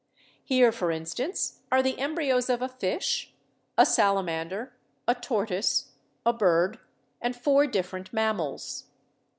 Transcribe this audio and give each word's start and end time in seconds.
Here, 0.43 0.71
for 0.71 0.89
instance, 0.89 1.59
are 1.71 1.83
the 1.83 1.99
embryos 1.99 2.49
of 2.49 2.63
a 2.63 2.67
fish, 2.67 3.35
a 3.77 3.85
salamander, 3.85 4.73
a 5.07 5.13
tortoise, 5.13 5.91
a 6.25 6.33
bird, 6.33 6.79
and 7.21 7.35
four 7.35 7.67
different 7.67 8.11
mam 8.11 8.37
mals. 8.37 8.85